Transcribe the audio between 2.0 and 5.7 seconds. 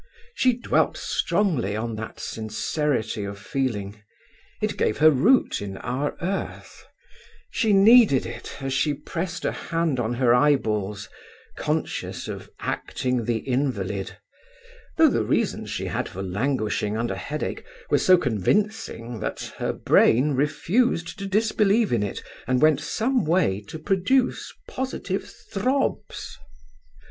sincerity of feeling; it gave her root